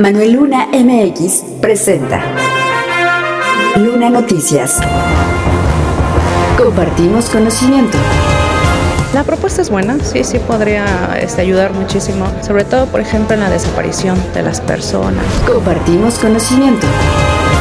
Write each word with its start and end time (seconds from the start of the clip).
Manuel 0.00 0.34
Luna 0.34 0.68
MX 0.72 1.42
presenta 1.60 2.22
Luna 3.74 4.08
Noticias. 4.08 4.78
Compartimos 6.56 7.28
conocimiento. 7.28 7.98
La 9.12 9.24
propuesta 9.24 9.60
es 9.60 9.70
buena, 9.70 9.98
sí, 10.04 10.22
sí 10.22 10.38
podría 10.38 11.18
este, 11.20 11.40
ayudar 11.40 11.72
muchísimo, 11.72 12.30
sobre 12.46 12.62
todo, 12.62 12.86
por 12.86 13.00
ejemplo, 13.00 13.34
en 13.34 13.40
la 13.40 13.50
desaparición 13.50 14.16
de 14.34 14.44
las 14.44 14.60
personas. 14.60 15.24
Compartimos 15.44 16.20
conocimiento. 16.20 16.86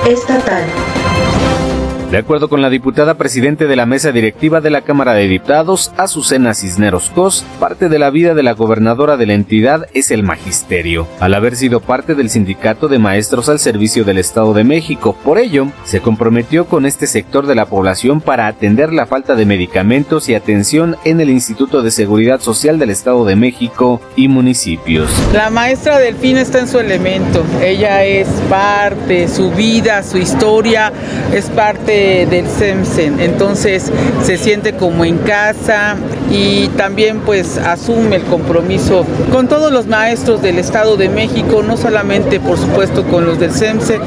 Estatal. 0.07 1.74
De 2.11 2.19
acuerdo 2.19 2.49
con 2.49 2.63
la 2.63 2.71
diputada 2.71 3.15
presidente 3.15 3.67
de 3.67 3.75
la 3.75 3.87
mesa 3.87 4.13
directiva 4.13 4.61
de 4.61 4.71
la 4.71 4.83
Cámara 4.83 5.15
de 5.15 5.27
Diputados, 5.27 5.91
Azucena 5.97 6.55
Cisneros 6.55 7.11
Cos, 7.11 7.45
parte 7.59 7.89
de 7.89 7.99
la 7.99 8.11
vida 8.11 8.35
de 8.35 8.45
la 8.45 8.53
gobernadora 8.53 9.17
de 9.17 9.27
la 9.27 9.35
entidad 9.35 9.87
es 9.95 10.13
el 10.13 10.23
magisterio, 10.23 11.09
al 11.19 11.35
haber 11.35 11.57
sido 11.57 11.81
parte 11.81 12.15
del 12.15 12.31
sindicato 12.31 12.87
de 12.87 13.01
maestros 13.01 13.49
al 13.49 13.59
servicio 13.59 14.05
del 14.05 14.19
Estado 14.19 14.55
de 14.55 14.63
México. 14.63 15.17
Por 15.25 15.39
ello, 15.39 15.67
se 15.85 16.01
comprometió 16.01 16.67
con 16.67 16.87
este 16.87 17.09
sector 17.09 17.47
de 17.47 17.57
la 17.57 17.67
población 17.67 18.21
para 18.21 18.47
atender 18.47 18.93
la 18.93 19.07
falta 19.07 19.35
de 19.35 19.47
medicamentos 19.47 20.29
y 20.29 20.35
atención 20.35 20.97
en 21.05 21.21
el 21.21 21.31
Instituto 21.31 21.83
de 21.83 21.91
Seguridad 21.91 22.41
Social 22.41 22.79
del 22.79 22.91
Estado 22.91 23.25
de 23.25 23.35
México 23.35 24.01
y 24.15 24.29
municipios. 24.29 25.11
La 25.33 25.51
maestra 25.51 25.99
Delfina 25.99 26.43
está 26.43 26.61
en 26.61 26.69
su 26.69 26.79
elemento. 26.79 27.45
Ella 27.61 28.05
es 28.05 28.29
parte, 28.49 29.27
su 29.27 29.51
vida, 29.51 30.03
su 30.03 30.19
historia, 30.19 30.93
es 31.33 31.47
parte 31.51 31.94
del 31.95 32.47
CEMSEN, 32.49 33.21
entonces 33.21 33.91
se 34.25 34.37
siente 34.37 34.73
como 34.73 35.05
en 35.05 35.19
casa 35.19 35.97
y 36.31 36.69
también 36.77 37.21
pues 37.21 37.59
asume 37.59 38.17
el 38.17 38.23
compromiso 38.23 39.05
con 39.31 39.47
todos 39.47 39.73
los 39.73 39.87
maestros 39.87 40.43
del 40.43 40.59
Estado 40.59 40.97
de 40.97 41.09
México, 41.09 41.63
no 41.63 41.77
solamente 41.77 42.41
por 42.41 42.59
supuesto 42.59 43.05
con 43.05 43.27
los 43.27 43.39
del 43.39 43.53
CEMSE, 43.53 44.01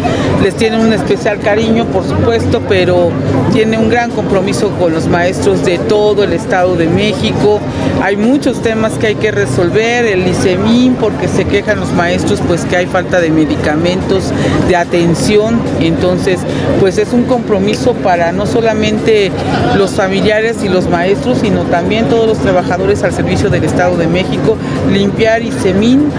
les 0.43 0.55
tiene 0.55 0.79
un 0.79 0.91
especial 0.91 1.39
cariño 1.39 1.85
por 1.85 2.03
supuesto, 2.03 2.61
pero 2.67 3.09
tiene 3.53 3.77
un 3.77 3.89
gran 3.89 4.11
compromiso 4.11 4.69
con 4.79 4.93
los 4.93 5.07
maestros 5.07 5.63
de 5.63 5.77
todo 5.77 6.23
el 6.23 6.33
Estado 6.33 6.75
de 6.75 6.87
México. 6.87 7.59
Hay 8.01 8.17
muchos 8.17 8.61
temas 8.61 8.93
que 8.93 9.07
hay 9.07 9.15
que 9.15 9.31
resolver, 9.31 10.05
el 10.05 10.27
ICEMIN 10.27 10.95
porque 10.95 11.27
se 11.27 11.45
quejan 11.45 11.79
los 11.79 11.91
maestros 11.93 12.41
pues 12.47 12.65
que 12.65 12.75
hay 12.75 12.85
falta 12.85 13.21
de 13.21 13.29
medicamentos, 13.29 14.31
de 14.67 14.75
atención, 14.75 15.59
entonces 15.79 16.39
pues 16.79 16.97
es 16.97 17.13
un 17.13 17.23
compromiso 17.23 17.76
para 18.03 18.31
no 18.31 18.45
solamente 18.45 19.31
los 19.77 19.91
familiares 19.91 20.63
y 20.63 20.69
los 20.69 20.89
maestros, 20.89 21.39
sino 21.39 21.63
también 21.63 22.09
todos 22.09 22.27
los 22.27 22.37
trabajadores 22.39 23.03
al 23.03 23.13
servicio 23.13 23.49
del 23.49 23.63
Estado 23.63 23.97
de 23.97 24.07
México, 24.07 24.57
limpiar 24.91 25.41
y 25.41 25.51
semín, 25.51 26.11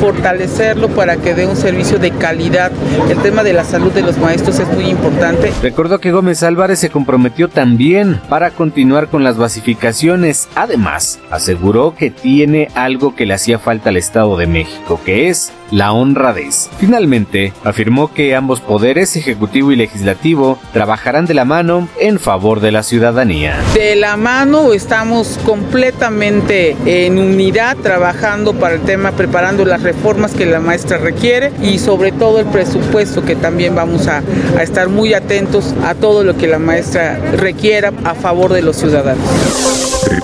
fortalecerlo 0.00 0.88
para 0.88 1.16
que 1.16 1.34
dé 1.34 1.46
un 1.46 1.56
servicio 1.56 1.98
de 1.98 2.10
calidad. 2.10 2.72
El 3.10 3.18
tema 3.18 3.42
de 3.42 3.52
la 3.52 3.64
salud 3.64 3.92
de 3.92 4.02
los 4.02 4.18
maestros 4.18 4.58
es 4.58 4.68
muy 4.68 4.86
importante. 4.86 5.52
Recordó 5.62 6.00
que 6.00 6.12
Gómez 6.12 6.42
Álvarez 6.42 6.78
se 6.78 6.90
comprometió 6.90 7.48
también 7.48 8.20
para 8.28 8.50
continuar 8.50 9.08
con 9.08 9.22
las 9.22 9.36
basificaciones. 9.36 10.48
Además, 10.54 11.20
aseguró 11.30 11.94
que 11.94 12.10
tiene 12.10 12.68
algo 12.74 13.14
que 13.14 13.26
le 13.26 13.34
hacía 13.34 13.58
falta 13.58 13.90
al 13.90 13.96
Estado 13.96 14.36
de 14.36 14.46
México, 14.46 15.00
que 15.04 15.28
es 15.28 15.52
la 15.70 15.92
honradez. 15.92 16.68
Finalmente, 16.78 17.52
afirmó 17.64 18.12
que 18.12 18.36
ambos 18.36 18.60
poderes, 18.60 19.16
ejecutivo 19.16 19.72
y 19.72 19.76
legislativo, 19.76 20.58
trabajarán 21.02 21.26
de 21.26 21.34
la 21.34 21.44
mano 21.44 21.88
en 21.98 22.20
favor 22.20 22.60
de 22.60 22.70
la 22.70 22.84
ciudadanía. 22.84 23.56
De 23.74 23.96
la 23.96 24.16
mano 24.16 24.72
estamos 24.72 25.36
completamente 25.44 26.76
en 26.86 27.18
unidad 27.18 27.76
trabajando 27.76 28.54
para 28.54 28.76
el 28.76 28.82
tema, 28.82 29.10
preparando 29.10 29.64
las 29.64 29.82
reformas 29.82 30.30
que 30.32 30.46
la 30.46 30.60
maestra 30.60 30.98
requiere 30.98 31.50
y 31.60 31.80
sobre 31.80 32.12
todo 32.12 32.38
el 32.38 32.46
presupuesto 32.46 33.24
que 33.24 33.34
también 33.34 33.74
vamos 33.74 34.06
a, 34.06 34.22
a 34.56 34.62
estar 34.62 34.88
muy 34.88 35.12
atentos 35.12 35.74
a 35.84 35.96
todo 35.96 36.22
lo 36.22 36.36
que 36.36 36.46
la 36.46 36.60
maestra 36.60 37.18
requiera 37.36 37.92
a 38.04 38.14
favor 38.14 38.52
de 38.52 38.62
los 38.62 38.76
ciudadanos 38.76 39.26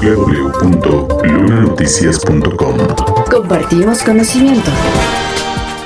www.lunanoticias.com 0.00 2.76
Compartimos 3.28 4.04
conocimiento. 4.04 4.70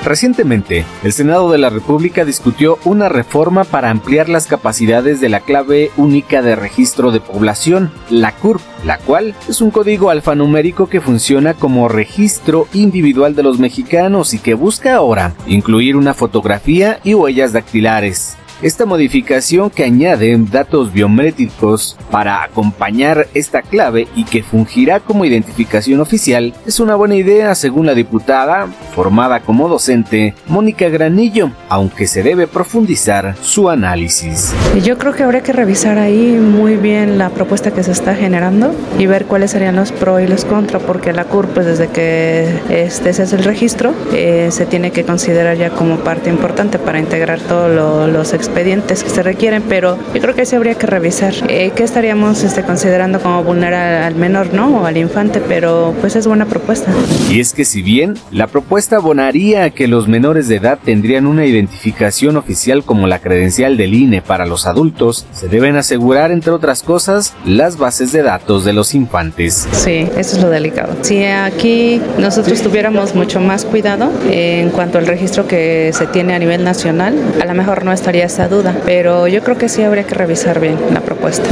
Recientemente, 0.04 0.84
el 1.04 1.12
Senado 1.12 1.50
de 1.52 1.58
la 1.58 1.70
República 1.70 2.24
discutió 2.24 2.78
una 2.84 3.08
reforma 3.08 3.62
para 3.62 3.88
ampliar 3.90 4.28
las 4.28 4.48
capacidades 4.48 5.20
de 5.20 5.28
la 5.28 5.40
clave 5.40 5.92
única 5.96 6.42
de 6.42 6.56
registro 6.56 7.12
de 7.12 7.20
población, 7.20 7.92
la 8.10 8.32
CURP, 8.32 8.60
la 8.84 8.98
cual 8.98 9.34
es 9.48 9.60
un 9.60 9.70
código 9.70 10.10
alfanumérico 10.10 10.88
que 10.88 11.00
funciona 11.00 11.54
como 11.54 11.88
registro 11.88 12.66
individual 12.72 13.36
de 13.36 13.44
los 13.44 13.60
mexicanos 13.60 14.34
y 14.34 14.40
que 14.40 14.54
busca 14.54 14.96
ahora 14.96 15.34
incluir 15.46 15.96
una 15.96 16.14
fotografía 16.14 16.98
y 17.04 17.14
huellas 17.14 17.52
dactilares. 17.52 18.36
Esta 18.62 18.86
modificación 18.86 19.70
que 19.70 19.82
añade 19.82 20.38
datos 20.52 20.92
biométricos 20.92 21.96
para 22.12 22.44
acompañar 22.44 23.26
esta 23.34 23.60
clave 23.60 24.06
y 24.14 24.22
que 24.22 24.44
fungirá 24.44 25.00
como 25.00 25.24
identificación 25.24 25.98
oficial 25.98 26.54
es 26.64 26.78
una 26.78 26.94
buena 26.94 27.16
idea 27.16 27.56
según 27.56 27.86
la 27.86 27.94
diputada, 27.94 28.68
formada 28.94 29.40
como 29.40 29.68
docente, 29.68 30.36
Mónica 30.46 30.88
Granillo, 30.88 31.50
aunque 31.68 32.06
se 32.06 32.22
debe 32.22 32.46
profundizar 32.46 33.34
su 33.42 33.68
análisis. 33.68 34.54
Yo 34.84 34.96
creo 34.96 35.12
que 35.12 35.24
habría 35.24 35.42
que 35.42 35.52
revisar 35.52 35.98
ahí 35.98 36.38
muy 36.38 36.76
bien 36.76 37.18
la 37.18 37.30
propuesta 37.30 37.72
que 37.72 37.82
se 37.82 37.90
está 37.90 38.14
generando 38.14 38.72
y 38.96 39.06
ver 39.06 39.24
cuáles 39.24 39.50
serían 39.50 39.74
los 39.74 39.90
pro 39.90 40.20
y 40.20 40.28
los 40.28 40.44
contra, 40.44 40.78
porque 40.78 41.12
la 41.12 41.24
CUR, 41.24 41.48
pues 41.48 41.66
desde 41.66 41.88
que 41.88 42.60
este 42.68 43.12
se 43.12 43.24
el 43.34 43.42
registro, 43.42 43.92
eh, 44.12 44.50
se 44.52 44.66
tiene 44.66 44.92
que 44.92 45.02
considerar 45.02 45.56
ya 45.56 45.70
como 45.70 45.96
parte 45.96 46.30
importante 46.30 46.78
para 46.78 47.00
integrar 47.00 47.40
todos 47.40 47.68
lo, 47.74 48.06
los 48.06 48.32
expedientes 48.52 49.02
que 49.02 49.08
se 49.08 49.22
requieren, 49.22 49.62
pero 49.66 49.96
yo 50.14 50.20
creo 50.20 50.34
que 50.34 50.44
sí 50.44 50.54
habría 50.54 50.74
que 50.74 50.86
revisar 50.86 51.32
eh, 51.48 51.72
qué 51.74 51.84
estaríamos 51.84 52.44
este, 52.44 52.62
considerando 52.62 53.18
como 53.18 53.42
vulnerar 53.42 54.02
al 54.02 54.14
menor, 54.14 54.52
¿no? 54.52 54.82
O 54.82 54.86
al 54.86 54.98
infante, 54.98 55.40
pero 55.40 55.94
pues 56.02 56.16
es 56.16 56.26
buena 56.26 56.44
propuesta. 56.44 56.92
Y 57.30 57.40
es 57.40 57.54
que 57.54 57.64
si 57.64 57.80
bien 57.80 58.18
la 58.30 58.48
propuesta 58.48 58.96
abonaría 58.96 59.70
que 59.70 59.88
los 59.88 60.06
menores 60.06 60.48
de 60.48 60.56
edad 60.56 60.78
tendrían 60.84 61.26
una 61.26 61.46
identificación 61.46 62.36
oficial 62.36 62.84
como 62.84 63.06
la 63.06 63.20
credencial 63.20 63.78
del 63.78 63.94
INE 63.94 64.20
para 64.20 64.44
los 64.44 64.66
adultos, 64.66 65.26
se 65.32 65.48
deben 65.48 65.76
asegurar, 65.76 66.30
entre 66.30 66.52
otras 66.52 66.82
cosas, 66.82 67.32
las 67.46 67.78
bases 67.78 68.12
de 68.12 68.22
datos 68.22 68.66
de 68.66 68.74
los 68.74 68.94
infantes. 68.94 69.66
Sí, 69.72 70.06
eso 70.18 70.36
es 70.36 70.42
lo 70.42 70.50
delicado. 70.50 70.94
Si 71.00 71.24
aquí 71.24 72.02
nosotros 72.18 72.60
tuviéramos 72.60 73.14
mucho 73.14 73.40
más 73.40 73.64
cuidado 73.64 74.12
en 74.30 74.68
cuanto 74.70 74.98
al 74.98 75.06
registro 75.06 75.46
que 75.48 75.90
se 75.94 76.06
tiene 76.06 76.34
a 76.34 76.38
nivel 76.38 76.64
nacional, 76.64 77.16
a 77.40 77.46
lo 77.46 77.54
mejor 77.54 77.84
no 77.86 77.92
estaría 77.92 78.28
esa 78.32 78.48
duda, 78.48 78.74
pero 78.86 79.28
yo 79.28 79.42
creo 79.42 79.58
que 79.58 79.68
sí 79.68 79.82
habría 79.82 80.04
que 80.04 80.14
revisar 80.14 80.58
bien 80.58 80.78
la. 80.90 81.02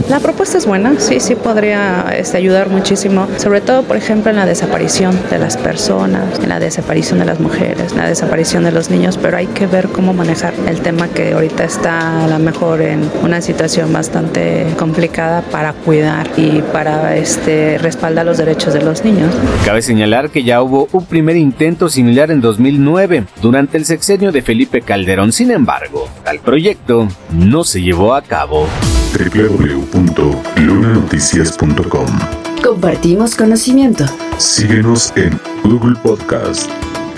La 0.09 0.19
propuesta 0.19 0.59
es 0.59 0.67
buena, 0.67 0.99
sí, 0.99 1.21
sí 1.21 1.37
podría 1.37 2.07
este, 2.17 2.37
ayudar 2.37 2.71
muchísimo, 2.71 3.29
sobre 3.37 3.61
todo, 3.61 3.85
por 3.85 3.97
ejemplo, 3.97 4.31
en 4.31 4.37
la 4.37 4.45
desaparición 4.45 5.17
de 5.31 5.39
las 5.39 5.57
personas, 5.57 6.41
en 6.41 6.49
la 6.49 6.59
desaparición 6.59 7.21
de 7.21 7.25
las 7.25 7.39
mujeres, 7.39 7.93
en 7.93 7.99
la 7.99 8.09
desaparición 8.09 8.65
de 8.65 8.73
los 8.73 8.91
niños, 8.91 9.17
pero 9.17 9.37
hay 9.37 9.47
que 9.47 9.67
ver 9.67 9.89
cómo 9.89 10.13
manejar 10.13 10.55
el 10.67 10.81
tema 10.81 11.09
que 11.09 11.35
ahorita 11.35 11.65
está 11.65 12.25
a 12.25 12.29
lo 12.29 12.39
mejor 12.41 12.83
en 12.83 13.09
una 13.23 13.41
situación 13.41 13.93
bastante 13.93 14.67
complicada 14.77 15.43
para 15.43 15.73
cuidar 15.73 16.29
y 16.37 16.63
para 16.73 17.17
este, 17.17 17.79
respaldar 17.79 18.27
los 18.27 18.39
derechos 18.39 18.75
de 18.75 18.83
los 18.83 19.05
niños. 19.05 19.33
Cabe 19.65 19.83
señalar 19.83 20.31
que 20.31 20.43
ya 20.43 20.63
hubo 20.63 20.89
un 20.91 21.07
primer 21.07 21.37
intento 21.37 21.89
similar 21.89 22.33
en 22.33 22.41
2009, 22.41 23.25
durante 23.41 23.77
el 23.77 23.85
sexenio 23.85 24.33
de 24.33 24.43
Felipe 24.43 24.83
Calderón. 24.83 25.33
Sin 25.33 25.51
embargo, 25.53 26.09
tal 26.25 26.41
proyecto 26.41 27.09
no 27.31 27.65
se 27.65 27.83
llevó 27.83 28.15
a 28.15 28.23
cabo. 28.23 28.67
www.lunanoticias.com 29.29 32.07
Compartimos 32.63 33.35
conocimiento. 33.35 34.05
Síguenos 34.39 35.13
en 35.17 35.39
Google 35.65 35.97
Podcast, 36.03 36.71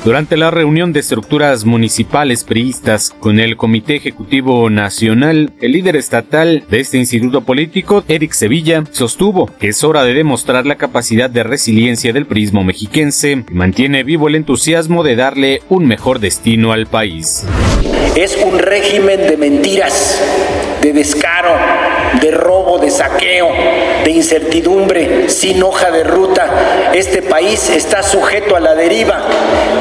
Durante 0.04 0.36
la 0.36 0.50
reunión 0.50 0.92
de 0.92 0.98
estructuras 0.98 1.64
municipales 1.64 2.42
priistas 2.42 3.14
con 3.20 3.38
el 3.38 3.56
Comité 3.56 3.94
Ejecutivo 3.94 4.68
Nacional, 4.68 5.52
el 5.60 5.72
líder 5.72 5.94
estatal 5.94 6.64
de 6.68 6.80
este 6.80 6.98
instituto 6.98 7.42
político, 7.42 8.02
Eric 8.08 8.32
Sevilla, 8.32 8.82
sostuvo 8.90 9.46
que 9.46 9.68
es 9.68 9.84
hora 9.84 10.02
de 10.02 10.14
demostrar 10.14 10.66
la 10.66 10.74
capacidad 10.74 11.30
de 11.30 11.44
resiliencia 11.44 12.12
del 12.12 12.26
prismo 12.26 12.64
mexiquense 12.64 13.44
y 13.48 13.54
mantiene 13.54 14.02
vivo 14.02 14.26
el 14.26 14.34
entusiasmo 14.34 15.04
de 15.04 15.14
darle 15.14 15.62
un 15.68 15.86
mejor 15.86 16.18
destino 16.18 16.72
al 16.72 16.86
país. 16.86 17.44
Es 18.16 18.36
un 18.44 18.58
régimen 18.58 19.20
de 19.20 19.36
mentiras, 19.36 20.20
de 20.82 20.92
descaro, 20.92 21.54
de 22.20 22.32
robo, 22.32 22.78
de 22.78 22.90
saqueo, 22.90 23.48
de 24.04 24.10
incertidumbre, 24.10 25.28
sin 25.28 25.62
hoja 25.62 25.92
de 25.92 26.02
ruta. 26.02 26.90
Este 26.92 27.22
país 27.22 27.70
está 27.70 28.02
sujeto 28.02 28.56
a 28.56 28.60
la 28.60 28.74
deriva, 28.74 29.22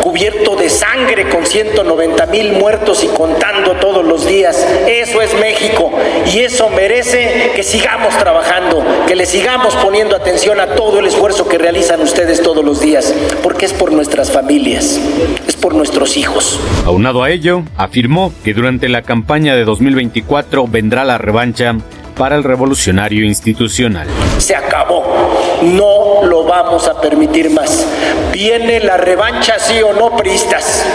cubierto 0.04 0.56
de 0.56 0.70
sangre 0.70 1.28
con 1.28 1.46
190 1.46 2.26
mil 2.28 2.54
muertos 2.54 3.04
y 3.04 3.08
contando 3.08 3.72
todos 3.78 4.06
los 4.06 4.28
días. 4.28 4.66
Eso 4.88 5.22
es 5.22 5.34
México 5.40 5.92
y 6.32 6.40
eso 6.40 6.70
merece 6.70 7.52
que 7.56 7.64
sigamos 7.64 8.16
trabajando, 8.18 8.86
que 9.08 9.16
le 9.16 9.26
sigamos 9.26 9.76
poniendo 9.78 10.16
atención 10.16 10.60
a 10.60 10.76
todo 10.76 11.00
el 11.00 11.08
esfuerzo 11.08 11.48
que 11.48 11.58
realizan 11.58 12.00
ustedes 12.02 12.44
todos 12.44 12.64
los 12.64 12.80
días, 12.80 13.12
porque 13.42 13.66
es 13.66 13.74
por 13.74 13.92
nuestras 13.92 14.32
familias, 14.32 15.00
es 15.48 15.56
por 15.56 15.74
nuestros 15.74 16.16
hijos. 16.16 16.60
Aunado 16.86 17.24
a 17.24 17.32
ello, 17.32 17.64
afirmó 17.76 18.32
que 18.44 18.54
durante 18.54 18.88
la 18.88 19.02
campaña 19.02 19.56
de 19.56 19.66
2024 19.66 20.68
vendrá 20.68 20.91
la 20.92 21.18
revancha 21.18 21.74
para 22.18 22.36
el 22.36 22.44
revolucionario 22.44 23.26
institucional. 23.26 24.08
Se 24.38 24.54
acabó. 24.56 25.04
No 25.64 26.24
lo 26.24 26.44
vamos 26.44 26.88
a 26.88 27.00
permitir 27.00 27.50
más. 27.50 27.88
Viene 28.32 28.82
la 28.82 28.98
revancha, 28.98 29.58
sí 29.58 29.82
o 29.82 29.94
no, 29.94 30.18
priistas. 30.18 30.86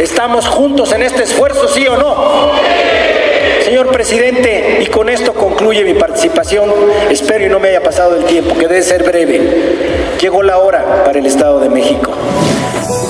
¿Estamos 0.00 0.46
juntos 0.46 0.92
en 0.92 1.02
este 1.02 1.24
esfuerzo, 1.24 1.66
sí 1.68 1.86
o 1.88 1.96
no? 1.96 2.52
Señor 3.64 3.90
presidente, 3.90 4.78
y 4.82 4.86
con 4.86 5.08
esto 5.08 5.34
concluye 5.34 5.84
mi 5.84 5.94
participación. 5.94 6.70
Espero 7.10 7.46
y 7.46 7.48
no 7.48 7.58
me 7.58 7.70
haya 7.70 7.82
pasado 7.82 8.14
el 8.16 8.24
tiempo, 8.24 8.54
que 8.54 8.68
debe 8.68 8.82
ser 8.82 9.02
breve. 9.02 10.16
Llegó 10.20 10.42
la 10.42 10.58
hora 10.58 11.02
para 11.04 11.18
el 11.18 11.26
Estado 11.26 11.58
de 11.60 11.68
México. 11.68 12.12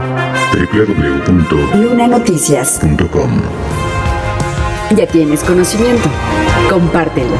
Ya 4.96 5.06
tienes 5.06 5.44
conocimiento. 5.44 6.10
Compártelo. 6.70 7.36